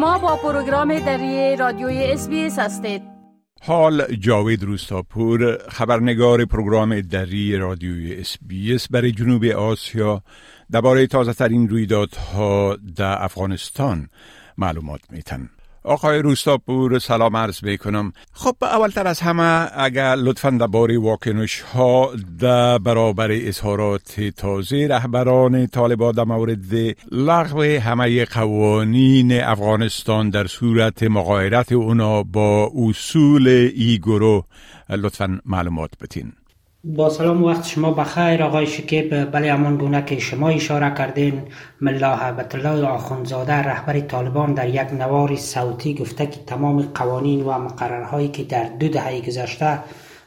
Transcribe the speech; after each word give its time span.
شما 0.00 0.18
با 0.18 0.36
پروگرام 0.36 0.98
دری 0.98 1.56
رادیوی 1.56 2.04
SBS 2.04 2.28
هستید. 2.58 3.02
حال 3.62 4.14
جاوید 4.16 4.62
روستاپور 4.62 5.58
خبرنگار 5.68 6.44
پروگرام 6.44 7.00
دری 7.00 7.56
رادیوی 7.56 8.24
اس 8.74 8.88
برای 8.90 9.12
جنوب 9.12 9.44
آسیا 9.44 10.22
درباره 10.70 11.06
تازه 11.06 11.32
ترین 11.32 11.68
رویدادها 11.68 12.76
در 12.96 13.24
افغانستان 13.24 14.08
معلومات 14.58 15.00
میتن. 15.10 15.50
آقای 15.84 16.18
روستاپور 16.18 16.98
سلام 16.98 17.36
عرض 17.36 17.64
می‌کنم. 17.64 18.12
خب 18.32 18.56
اولتر 18.62 19.06
از 19.06 19.20
همه 19.20 19.68
اگر 19.74 20.16
لطفا 20.16 20.50
درباره 20.50 20.98
واکنش 20.98 21.60
ها 21.60 22.10
در 22.38 22.78
برابر 22.78 23.28
اظهارات 23.32 24.20
تازه 24.20 24.86
رهبران 24.90 25.66
طالبان 25.66 26.12
در 26.12 26.24
مورد 26.24 26.96
لغو 27.12 27.62
همه 27.62 28.24
قوانین 28.24 29.42
افغانستان 29.42 30.30
در 30.30 30.46
صورت 30.46 31.02
مغایرت 31.02 31.72
اونا 31.72 32.22
با 32.22 32.72
اصول 32.76 33.48
ای 33.48 33.98
گروه 33.98 34.44
لطفا 34.90 35.40
معلومات 35.44 35.90
بتین. 36.00 36.32
با 36.84 37.10
سلام 37.10 37.44
وقت 37.44 37.66
شما 37.66 37.90
بخیر 37.90 38.42
آقای 38.42 38.66
شکیب. 38.66 39.24
بله 39.24 39.52
همان 39.52 39.76
گونه 39.76 40.04
که 40.04 40.18
شما 40.18 40.48
اشاره 40.48 40.94
کردین 40.94 41.42
ملا 41.80 42.16
حبت 42.16 42.54
الله 42.54 42.86
آخونزاده 42.86 43.52
رهبر 43.52 44.00
طالبان 44.00 44.54
در 44.54 44.68
یک 44.68 44.92
نوار 44.92 45.36
صوتی 45.36 45.94
گفته 45.94 46.26
که 46.26 46.40
تمام 46.46 46.82
قوانین 46.82 47.44
و 47.44 47.58
مقررهایی 47.58 48.28
که 48.28 48.44
در 48.44 48.64
دو 48.64 48.88
دهه 48.88 49.20
گذشته 49.20 49.78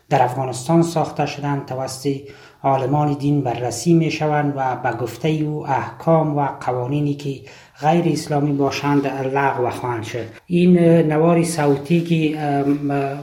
در 0.09 0.23
افغانستان 0.23 0.81
ساخته 0.81 1.25
شدند 1.25 1.65
توسط 1.65 2.17
عالمان 2.63 3.13
دین 3.13 3.41
بررسی 3.41 3.93
می 3.93 4.11
شوند 4.11 4.53
و 4.55 4.75
به 4.75 4.91
گفته 4.91 5.29
او 5.29 5.67
احکام 5.67 6.37
و 6.37 6.47
قوانینی 6.59 7.13
که 7.13 7.41
غیر 7.81 8.13
اسلامی 8.13 8.53
باشند 8.53 9.07
لغو 9.07 9.69
خواهند 9.69 10.03
شد. 10.03 10.25
این 10.47 10.79
نوار 11.11 11.43
صوتی 11.43 12.01
که 12.01 12.37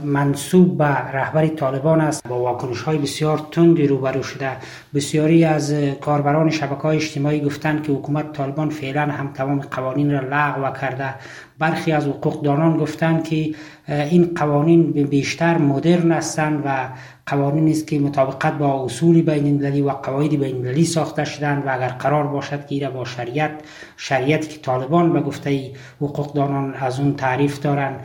منصوب 0.04 0.78
به 0.78 0.84
رهبر 0.84 1.46
طالبان 1.46 2.00
است 2.00 2.28
با 2.28 2.40
واکنش 2.40 2.82
های 2.82 2.98
بسیار 2.98 3.46
تندی 3.50 3.86
روبرو 3.86 4.22
شده. 4.22 4.50
بسیاری 4.94 5.44
از 5.44 5.72
کاربران 6.00 6.50
شبکه 6.50 6.82
های 6.82 6.96
اجتماعی 6.96 7.40
گفتند 7.40 7.82
که 7.82 7.92
حکومت 7.92 8.32
طالبان 8.32 8.70
فعلا 8.70 9.02
هم 9.02 9.32
تمام 9.32 9.60
قوانین 9.60 10.10
را 10.12 10.20
لغو 10.20 10.78
کرده 10.80 11.14
برخی 11.60 11.92
از 11.92 12.06
حقوقدانان 12.06 12.76
گفتند 12.76 13.24
که 13.24 13.54
این 13.88 14.30
قوانین 14.34 14.92
بیشتر 14.92 15.58
مدرن 15.58 16.12
هستند 16.12 16.62
و 16.66 16.88
قوانین 17.26 17.68
است 17.68 17.86
که 17.86 17.98
مطابقت 17.98 18.52
با 18.52 18.84
اصول 18.84 19.22
بین 19.22 19.46
المللی 19.46 19.82
و 19.82 19.90
قواعد 19.90 20.30
بین 20.30 20.56
المللی 20.56 20.84
ساخته 20.84 21.24
شدند 21.24 21.66
و 21.66 21.74
اگر 21.74 21.88
قرار 21.88 22.26
باشد 22.26 22.66
که 22.66 22.88
با 22.88 23.04
شریعت 23.04 23.50
شریعتی 23.96 24.48
که 24.48 24.58
طالبان 24.60 25.12
به 25.12 25.20
گفته 25.20 25.70
حقوقدانان 26.00 26.74
از 26.74 27.00
اون 27.00 27.14
تعریف 27.14 27.60
دارند 27.60 28.00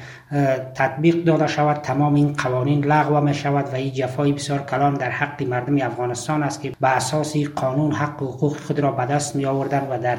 تطبیق 0.75 1.23
داده 1.23 1.47
شود 1.47 1.77
تمام 1.77 2.13
این 2.13 2.33
قوانین 2.33 2.85
لغو 2.85 3.21
می 3.21 3.33
شود 3.33 3.65
و 3.73 3.75
این 3.75 3.93
جفای 3.93 4.31
بسیار 4.31 4.59
کلان 4.59 4.93
در 4.93 5.09
حق 5.09 5.43
مردم 5.43 5.85
افغانستان 5.85 6.43
است 6.43 6.61
که 6.61 6.71
به 6.81 6.87
اساس 6.87 7.37
قانون 7.37 7.91
حق 7.91 8.23
و 8.23 8.25
حقوق 8.25 8.57
خود 8.57 8.79
را 8.79 8.91
به 8.91 9.05
دست 9.05 9.35
می 9.35 9.45
آوردن 9.45 9.87
و 9.89 9.99
در 9.99 10.17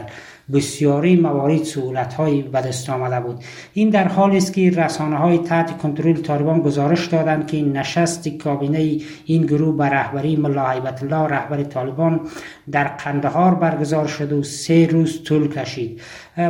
بسیاری 0.52 1.16
موارد 1.16 1.62
سهولت 1.62 2.14
های 2.14 2.42
به 2.42 2.60
دست 2.60 2.90
آمده 2.90 3.20
بود. 3.20 3.44
این 3.72 3.90
در 3.90 4.08
حالی 4.08 4.36
است 4.36 4.52
که 4.52 4.70
رسانه 4.70 5.16
های 5.16 5.38
تحت 5.38 5.78
کنترل 5.78 6.16
طالبان 6.16 6.60
گزارش 6.60 7.06
دادند 7.06 7.46
که 7.46 7.62
نشست 7.62 8.28
کابینه 8.28 8.98
این 9.24 9.46
گروه 9.46 9.76
به 9.76 9.84
رهبری 9.84 10.36
ملا 10.36 10.70
حیبت 10.70 11.02
الله 11.02 11.26
رهبر 11.26 11.62
طالبان 11.62 12.20
در 12.70 12.84
قندهار 12.84 13.54
برگزار 13.54 14.06
شد 14.06 14.32
و 14.32 14.42
سه 14.42 14.86
روز 14.86 15.22
طول 15.22 15.48
کشید. 15.48 16.00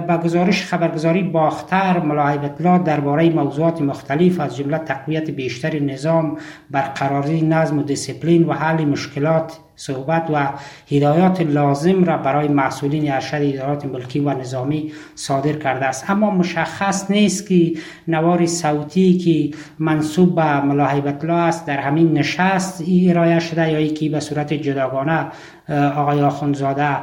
با 0.08 0.18
گزارش 0.18 0.64
خبرگزاری 0.64 1.22
باختر 1.22 2.00
ملا 2.00 2.28
حیبت 2.28 2.60
الله 2.60 2.84
درباره 2.84 3.30
موضوعات 3.30 3.80
مختلف 3.82 4.40
از 4.40 4.56
جمله 4.56 4.78
تقویت 4.78 5.30
بیشتر 5.30 5.78
نظام 5.78 6.36
برقراری 6.70 7.42
نظم 7.42 7.78
و 7.78 7.82
دیسپلین 7.82 8.44
و 8.44 8.52
حل 8.52 8.84
مشکلات 8.84 9.58
صحبت 9.76 10.30
و 10.32 10.48
هدایات 10.90 11.40
لازم 11.40 12.04
را 12.04 12.16
برای 12.16 12.48
مسئولین 12.48 13.12
ارشد 13.12 13.40
ادارات 13.40 13.84
ملکی 13.84 14.20
و 14.20 14.30
نظامی 14.30 14.92
صادر 15.14 15.52
کرده 15.52 15.86
است. 15.86 16.10
اما 16.10 16.30
مشخص 16.30 17.10
نیست 17.10 17.48
که 17.48 17.72
نوار 18.08 18.46
صوتی 18.46 19.18
که 19.18 19.56
منصوب 19.78 20.34
به 20.34 20.60
ملا 20.60 20.86
الله 20.88 21.32
است 21.32 21.66
در 21.66 21.78
همین 21.78 22.12
نشست 22.12 22.84
ارائه 23.08 23.40
شده 23.40 23.72
یا 23.72 23.94
که 23.94 24.08
به 24.08 24.20
صورت 24.20 24.52
جداگانه 24.52 25.26
آقای 25.68 26.22
آخونزاده 26.22 26.98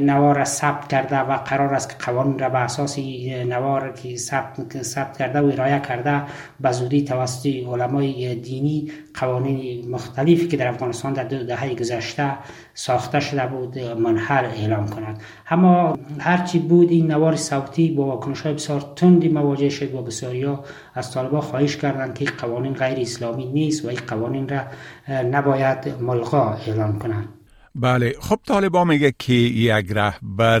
نوار 0.00 0.36
را 0.36 0.44
ثبت 0.44 0.88
کرده 0.88 1.18
و 1.18 1.36
قرار 1.36 1.74
است 1.74 1.88
که 1.88 1.96
قوانین 2.04 2.38
را 2.38 2.48
به 2.48 2.58
اساس 2.58 2.98
نوار 3.46 3.92
که 3.92 4.16
ثبت 4.82 5.18
کرده 5.18 5.40
و 5.40 5.44
ارائه 5.44 5.80
کرده 5.80 6.22
به 6.60 6.72
زودی 6.72 7.04
توسط 7.04 7.46
علمای 7.46 8.34
دینی 8.34 8.90
قوانین 9.14 9.90
مختلفی 9.90 10.48
که 10.48 10.56
در 10.56 10.68
افغانستان 10.68 11.12
در 11.12 11.24
دهه 11.24 11.74
گذشته 11.74 12.32
ساخته 12.74 13.20
شده 13.20 13.46
بود 13.46 13.78
منحل 13.78 14.44
اعلام 14.44 14.88
کند. 14.88 15.20
اما 15.50 15.98
هرچی 16.18 16.58
بود 16.58 16.90
این 16.90 17.10
نوار 17.10 17.36
صوتی 17.36 17.90
با 17.90 18.04
واکنش 18.04 18.40
های 18.40 18.54
بسیار 18.54 18.92
تندی 18.96 19.28
مواجه 19.28 19.68
شد 19.68 19.94
و 19.94 20.02
بسیاری 20.02 20.42
ها 20.42 20.64
از 20.94 21.12
طالبا 21.12 21.40
خواهش 21.40 21.76
کردند 21.76 22.14
که 22.14 22.24
قوانین 22.24 22.72
غیر 22.72 23.00
اسلامی 23.00 23.46
نیست 23.46 23.84
و 23.84 23.88
این 23.88 24.00
قوانین 24.06 24.48
را 24.48 24.60
نباید 25.22 25.94
ملغا 26.00 26.52
اعلام 26.66 26.98
کنند. 26.98 27.39
بله 27.74 28.14
خب 28.20 28.38
طالبا 28.46 28.84
میگه 28.84 29.14
که 29.18 29.32
یک 29.32 29.86
رهبر 29.90 30.60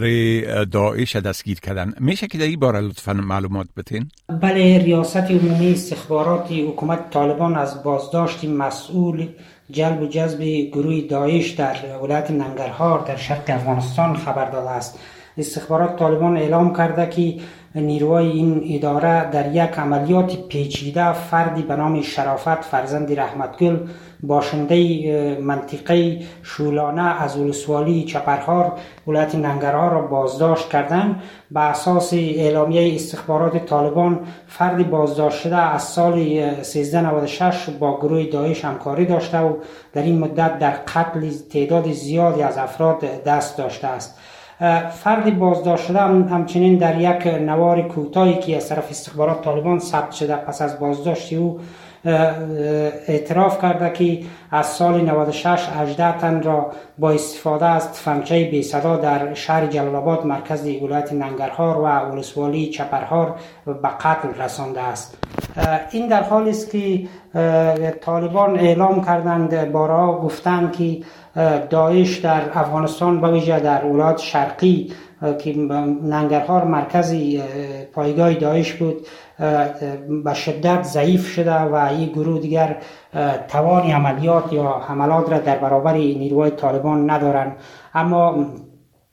داعش 0.64 1.16
دستگیر 1.16 1.60
کردن. 1.60 1.94
میشه 2.00 2.26
که 2.26 2.38
در 2.38 2.44
این 2.44 2.60
باره 2.60 2.80
لطفا 2.80 3.12
معلومات 3.12 3.66
بتین 3.76 4.08
بله 4.28 4.78
ریاست 4.78 5.16
عمومی 5.16 5.72
استخبارات 5.72 6.52
حکومت 6.52 7.10
طالبان 7.10 7.56
از 7.56 7.82
بازداشت 7.82 8.44
مسئول 8.44 9.28
جلب 9.70 10.02
و 10.02 10.06
جذب 10.06 10.40
گروه 10.42 11.00
داعش 11.00 11.50
در 11.50 11.76
ولایت 12.02 12.30
ننگرهار 12.30 13.04
در 13.06 13.16
شرق 13.16 13.44
افغانستان 13.48 14.16
خبر 14.16 14.50
داده 14.50 14.70
است. 14.70 14.98
استخبارات 15.38 15.98
طالبان 15.98 16.36
اعلام 16.36 16.76
کرده 16.76 17.06
که 17.06 17.42
نیروهای 17.74 18.30
این 18.30 18.62
اداره 18.74 19.30
در 19.30 19.50
یک 19.52 19.78
عملیات 19.78 20.36
پیچیده 20.48 21.12
فردی 21.12 21.62
به 21.62 21.76
نام 21.76 22.02
شرافت 22.02 22.64
فرزند 22.64 23.20
رحمتگل 23.20 23.78
باشنده 24.22 25.38
منطقه 25.42 26.18
شولانه 26.42 27.22
از 27.22 27.36
ولسوالی 27.36 28.04
چپرهار 28.04 28.72
ولایت 29.06 29.34
ننگرهار 29.34 29.90
را 29.90 30.00
بازداشت 30.02 30.68
کردند. 30.68 31.22
به 31.50 31.60
اساس 31.60 32.12
اعلامیه 32.12 32.94
استخبارات 32.94 33.66
طالبان 33.66 34.20
فردی 34.46 34.84
بازداشت 34.84 35.40
شده 35.40 35.56
از 35.56 35.82
سال 35.82 36.18
1396 36.18 37.68
با 37.70 37.96
گروه 38.00 38.24
داعش 38.24 38.64
همکاری 38.64 39.06
داشته 39.06 39.38
و 39.38 39.56
در 39.92 40.02
این 40.02 40.18
مدت 40.18 40.58
در 40.58 40.70
قتل 40.70 41.30
تعداد 41.50 41.92
زیادی 41.92 42.42
از 42.42 42.58
افراد 42.58 43.00
دست 43.00 43.58
داشته 43.58 43.88
است. 43.88 44.18
فرد 44.90 45.38
بازداشت 45.38 45.86
شده 45.86 46.00
همچنین 46.00 46.78
در 46.78 47.00
یک 47.00 47.26
نوار 47.26 47.82
کوتاهی 47.82 48.34
که 48.34 48.56
از 48.56 48.68
طرف 48.68 48.90
استخبارات 48.90 49.42
طالبان 49.42 49.78
ثبت 49.78 50.12
شده 50.12 50.36
پس 50.36 50.62
از 50.62 50.80
بازداشت 50.80 51.32
او 51.32 51.60
اعتراف 53.08 53.62
کرده 53.62 53.90
که 53.90 54.26
از 54.50 54.66
سال 54.66 55.00
96 55.00 55.46
18 55.46 56.18
تن 56.18 56.42
را 56.42 56.70
با 56.98 57.10
استفاده 57.10 57.66
از 57.66 57.92
تفنگچه 57.92 58.44
بی 58.44 58.62
صدا 58.62 58.96
در 58.96 59.34
شهر 59.34 59.66
جلال 59.66 59.96
آباد 59.96 60.26
مرکز 60.26 60.66
ولایت 60.66 61.12
ننگرهار 61.12 61.78
و 61.78 61.86
ولسوالی 61.86 62.66
چپرهار 62.66 63.34
به 63.66 63.88
قتل 64.00 64.42
رسانده 64.42 64.80
است. 64.80 65.16
این 65.90 66.08
در 66.08 66.22
حالی 66.22 66.50
است 66.50 66.70
که 66.70 67.02
طالبان 68.00 68.58
اعلام 68.58 69.04
کردند 69.04 69.72
بارها 69.72 70.20
گفتند 70.20 70.72
که 70.72 70.98
داعش 71.70 72.18
در 72.18 72.42
افغانستان 72.54 73.20
به 73.20 73.30
ویژه 73.30 73.60
در 73.60 73.84
ولایت 73.84 74.18
شرقی 74.18 74.92
که 75.38 75.54
ننگرهار 76.02 76.64
مرکزی 76.64 77.42
پایگاه 77.92 78.34
داعش 78.34 78.72
بود 78.72 79.06
به 80.24 80.34
شدت 80.34 80.82
ضعیف 80.82 81.28
شده 81.28 81.54
و 81.54 81.74
این 81.74 82.08
گروه 82.08 82.40
دیگر 82.40 82.76
توان 83.48 83.82
عملیات 83.82 84.52
یا 84.52 84.82
حملات 84.88 85.30
را 85.30 85.38
در 85.38 85.58
برابر 85.58 85.92
نیروهای 85.92 86.50
طالبان 86.50 87.10
ندارند. 87.10 87.56
اما 87.94 88.46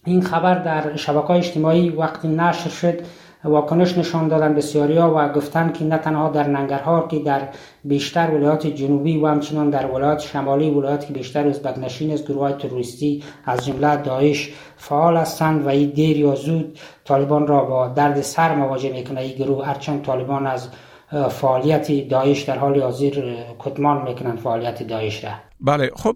این 0.06 0.22
خبر 0.22 0.56
در 0.56 0.96
شبکه 0.96 1.32
اجتماعی 1.32 1.90
وقتی 1.90 2.28
نشر 2.28 2.70
شد 2.70 3.02
واکنش 3.48 3.98
نشان 3.98 4.28
دادن 4.28 4.56
بسیاری 4.56 4.98
ها 4.98 5.14
و 5.16 5.30
گفتن 5.34 5.72
که 5.72 5.86
نه 5.86 5.98
تنها 5.98 6.30
در 6.30 6.48
ننگرهار 6.48 7.08
که 7.08 7.20
در 7.20 7.42
بیشتر 7.84 8.32
ولایات 8.32 8.68
جنوبی 8.68 9.18
و 9.18 9.28
همچنان 9.28 9.70
در 9.70 9.92
ولایات 9.92 10.20
شمالی 10.20 10.70
ولایات 10.70 11.08
که 11.08 11.14
بیشتر 11.14 11.48
ازبک 11.48 11.78
نشین 11.80 12.14
از 12.14 12.26
گروه 12.26 12.42
های 12.42 12.54
تروریستی 12.54 13.24
از 13.46 13.66
جمله 13.66 13.96
داعش 13.96 14.54
فعال 14.78 15.18
هستند 15.18 15.66
و 15.66 15.70
این 15.70 15.90
دیر 15.90 16.18
یا 16.18 16.36
زود 16.36 16.80
طالبان 17.06 17.48
را 17.48 17.64
با 17.64 17.88
درد 17.88 18.22
سر 18.22 18.56
مواجه 18.56 18.92
می‌کنه. 18.92 19.22
این 19.22 19.36
گروه 19.36 19.66
هرچند 19.66 20.02
طالبان 20.02 20.48
از 20.48 20.70
فعالیت 21.30 22.10
داعش 22.10 22.42
در 22.42 22.58
حال 22.58 22.82
حاضر 22.82 23.36
کتمان 23.60 24.04
می‌کنند 24.04 24.38
فعالیت 24.38 24.84
داعش 24.84 25.24
را. 25.24 25.47
بله 25.62 25.92
خب 25.96 26.16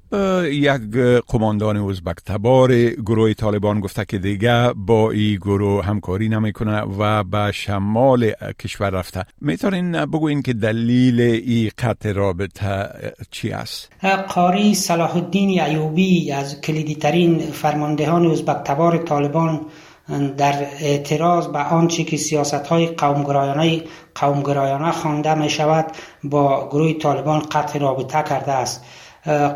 یک 0.52 0.98
قماندان 1.28 1.78
ازبک 1.78 2.16
تبار 2.26 2.90
گروه 2.90 3.34
طالبان 3.34 3.80
گفته 3.80 4.06
که 4.06 4.18
دیگه 4.18 4.74
با 4.74 5.12
این 5.12 5.36
گروه 5.36 5.86
همکاری 5.86 6.30
نمی‌کنه 6.30 6.82
و 6.82 7.24
به 7.24 7.52
شمال 7.52 8.32
کشور 8.60 8.90
رفته 8.90 9.26
می‌تونین 9.42 10.06
بگوین 10.06 10.42
که 10.42 10.54
دلیل 10.54 11.22
این 11.22 11.72
قطع 11.78 12.12
رابطه 12.12 12.90
چی 13.32 13.52
است؟ 13.52 13.90
قاری 14.28 14.76
صلاح 14.76 15.16
الدین 15.16 15.62
ایوبی 15.62 16.32
از 16.32 16.62
کلیدی 16.62 16.96
ترین 16.96 17.40
فرماندهان 17.40 18.32
ازبک 18.32 18.64
تبار 18.64 18.98
طالبان 18.98 19.62
در 20.38 20.66
اعتراض 20.80 21.48
به 21.48 21.60
آنچه 21.60 22.04
که 22.04 22.18
سیاست 22.18 22.68
های 22.68 22.88
قومگرایانه 22.88 23.82
قومگرایانه 24.16 24.92
خوانده 24.92 25.34
می 25.36 25.50
شود 25.50 25.86
با 26.24 26.70
گروه 26.70 26.94
طالبان 26.94 27.40
قطع 27.40 27.80
رابطه 27.80 28.24
کرده 28.30 28.52
است 28.52 28.86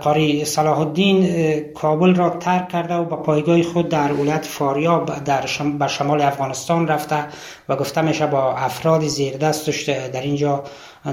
قاری 0.02 0.46
صلاح 0.46 0.80
الدین 0.80 1.30
کابل 1.74 2.16
را 2.16 2.30
ترک 2.30 2.70
کرده 2.70 2.94
و 2.94 3.06
به 3.06 3.16
پایگاه 3.16 3.64
خود 3.64 3.90
در 3.90 4.14
ولایت 4.14 4.46
فاریاب 4.46 5.24
در 5.24 5.46
به 5.80 5.88
شمال 5.88 6.22
افغانستان 6.22 6.88
رفته 6.88 7.26
و 7.70 7.76
گفته 7.76 8.02
میشه 8.02 8.28
با 8.28 8.54
افراد 8.54 9.02
زیر 9.08 9.38
دستش 9.38 9.90
در 9.90 10.22
اینجا 10.22 10.64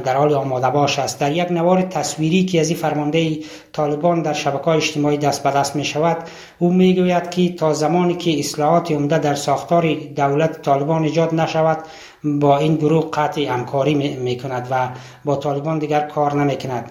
در 0.04 0.16
حال 0.16 0.34
آماده 0.34 0.70
باش 0.70 0.98
است. 0.98 1.20
در 1.20 1.32
یک 1.32 1.52
نوار 1.52 1.82
تصویری 1.82 2.44
که 2.44 2.60
از 2.60 2.68
این 2.68 2.78
فرمانده 2.78 3.38
طالبان 3.72 4.22
در 4.22 4.32
شبکه 4.32 4.68
اجتماعی 4.68 5.16
دست 5.16 5.42
به 5.42 5.50
دست 5.50 5.76
می 5.76 5.84
شود 5.84 6.16
او 6.58 6.72
می 6.72 6.94
گوید 6.94 7.30
که 7.30 7.52
تا 7.52 7.72
زمانی 7.72 8.14
که 8.14 8.38
اصلاحات 8.38 8.90
عمده 8.90 9.18
در 9.18 9.34
ساختار 9.34 9.94
دولت 9.94 10.62
طالبان 10.62 11.02
ایجاد 11.02 11.34
نشود 11.34 11.78
با 12.24 12.58
این 12.58 12.76
گروه 12.76 13.10
قطع 13.10 13.42
همکاری 13.42 13.94
می 13.94 14.36
کند 14.36 14.68
و 14.70 14.88
با 15.24 15.36
طالبان 15.36 15.78
دیگر 15.78 16.00
کار 16.00 16.34
نمی 16.34 16.56
کند 16.56 16.90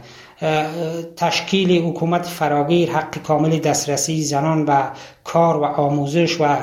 تشکیل 1.16 1.86
حکومت 1.86 2.26
فراگیر 2.26 2.92
حق 2.92 3.18
کامل 3.18 3.60
دسترسی 3.60 4.24
زنان 4.24 4.66
و 4.66 4.84
کار 5.24 5.58
و 5.58 5.64
آموزش 5.64 6.42
و 6.42 6.58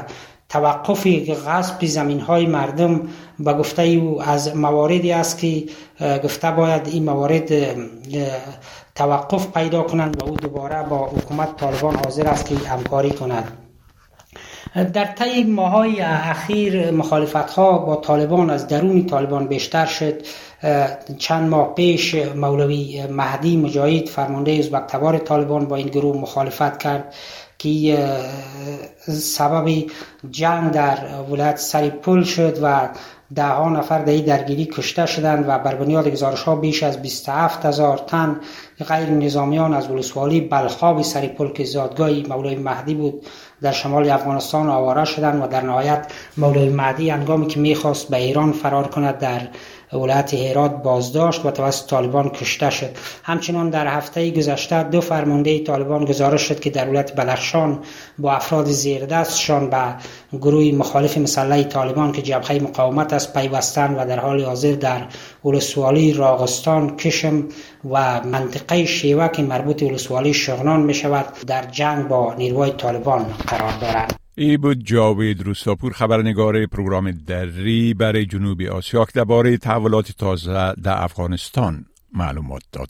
توقف 0.49 1.07
غصب 1.47 1.87
زمین 1.87 2.21
های 2.21 2.47
مردم 2.47 3.01
به 3.39 3.53
گفته 3.53 3.83
او 3.83 4.23
از 4.23 4.57
مواردی 4.57 5.13
است 5.13 5.39
که 5.39 5.65
گفته 6.25 6.51
باید 6.51 6.89
این 6.89 7.05
موارد 7.05 7.51
توقف 8.95 9.47
پیدا 9.47 9.83
کنند 9.83 10.23
و 10.23 10.27
او 10.27 10.37
دوباره 10.37 10.83
با 10.83 11.07
حکومت 11.07 11.57
طالبان 11.57 11.97
حاضر 12.05 12.27
است 12.27 12.47
که 12.47 12.55
همکاری 12.55 13.11
کند. 13.11 13.68
در 14.85 15.05
طی 15.05 15.45
ماهای 15.45 16.01
اخیر 16.01 16.91
مخالفت 16.91 17.51
ها 17.51 17.79
با 17.79 17.97
طالبان 17.97 18.51
از 18.51 18.69
درون 18.69 19.07
طالبان 19.07 19.47
بیشتر 19.47 19.87
شد. 19.87 20.15
چند 21.19 21.49
ماه 21.49 21.75
پیش 21.75 22.15
مولوی 22.15 23.07
مهدی 23.07 23.57
مجاهد 23.57 24.07
فرمانده 24.07 24.53
ازبک 24.53 25.25
طالبان 25.25 25.65
با 25.65 25.77
این 25.77 25.89
گروه 25.89 26.17
مخالفت 26.17 26.79
کرد 26.79 27.15
که 27.59 27.99
سبب 29.09 29.85
جنگ 30.31 30.71
در 30.71 30.99
ولایت 31.31 31.57
سریپول 31.57 32.25
شد 32.25 32.59
و 32.63 32.89
ده 33.35 33.47
ها 33.47 33.69
نفر 33.69 33.99
در 33.99 34.17
درگیری 34.17 34.65
کشته 34.65 35.07
شدند 35.07 35.45
و 35.49 35.59
بر 35.59 35.75
بنیاد 35.75 36.09
گزارش 36.09 36.43
ها 36.43 36.57
بیش 36.57 36.83
از 36.83 37.03
27 37.03 37.67
هزار 37.67 37.99
تن 37.99 38.41
غیر 38.89 39.11
نظامیان 39.11 39.75
از 39.75 39.91
ولسوالی 39.91 40.41
بلخاب 40.41 41.03
سریپول 41.03 41.53
که 41.53 41.65
زادگاه 41.65 42.11
مولای 42.11 42.57
مهدی 42.57 42.95
بود 42.95 43.27
در 43.63 43.73
شمال 43.73 44.11
افغانستان 44.11 44.69
آواره 44.69 45.05
شدند 45.05 45.43
و 45.43 45.47
در 45.47 45.61
نهایت 45.61 46.07
مولای 46.37 46.69
مهدی 46.69 47.11
انگامی 47.11 47.47
که 47.47 47.61
می‌خواست 47.61 48.09
به 48.09 48.17
ایران 48.17 48.53
فرار 48.53 48.89
کند 48.89 49.19
در 49.19 49.41
ولایت 49.93 50.35
هرات 50.35 50.82
بازداشت 50.82 51.46
و 51.46 51.50
توسط 51.50 51.90
طالبان 51.90 52.29
کشته 52.29 52.70
شد. 52.70 52.90
همچنان 53.23 53.70
در 53.70 53.87
هفته 53.87 54.31
گذشته 54.31 54.82
دو 54.82 55.00
فرمانده 55.00 55.58
طالبان 55.64 56.05
گزارش 56.05 56.43
شد 56.43 56.61
که 56.61 56.70
در 56.70 56.88
ولایت 56.88 57.17
بلخشان 57.17 57.79
با 58.19 58.32
افراد 58.32 58.67
زیر 58.67 59.06
دستشان 59.06 59.70
به 59.70 59.94
گروه 60.32 60.73
مخالف 60.73 61.19
مسلح 61.19 61.62
طالبان 61.62 62.12
که 62.12 62.23
جبهه 62.23 62.58
مقاومت 62.62 63.12
است 63.12 63.35
پیوستند 63.35 63.96
و 63.99 64.06
در 64.06 64.20
حال 64.20 64.44
حاضر 64.44 64.73
در 64.73 65.06
ولسوالی 65.44 66.12
راغستان 66.12 66.96
کشم 66.96 67.44
و 67.91 68.20
منطقه 68.20 68.84
شیوه 68.84 69.29
که 69.29 69.43
مربوط 69.43 69.82
ولسوالی 69.82 70.34
شغنان 70.34 70.81
می 70.81 70.94
شود 70.94 71.26
در 71.46 71.62
جنگ 71.62 72.08
با 72.08 72.34
نیروهای 72.34 72.70
طالبان 72.70 73.26
قرار 73.46 73.73
دارند. 73.81 74.28
ای 74.40 74.56
بود 74.56 74.85
جاوید 74.85 75.43
روستاپور 75.43 75.93
خبرنگار 75.93 76.67
پروگرام 76.67 77.11
دری 77.11 77.94
برای 77.94 78.26
جنوبی 78.26 78.69
آسیا 78.69 79.05
که 79.05 79.12
درباره 79.14 79.56
تحولات 79.56 80.12
تازه 80.12 80.75
در 80.85 81.02
افغانستان 81.02 81.85
معلومات 82.12 82.62
داد. 82.73 82.88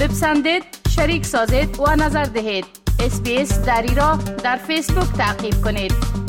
بپسندید، 0.00 0.62
شریک 0.88 1.26
سازید 1.26 1.80
و 1.80 1.96
نظر 1.96 2.24
دهید. 2.24 2.64
SBS 3.00 3.60
دری 3.60 3.94
را 3.94 4.18
در 4.44 4.56
فیسبوک 4.56 5.12
تعقیب 5.16 5.54
کنید. 5.64 6.25